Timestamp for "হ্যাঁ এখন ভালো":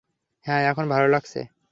0.45-1.07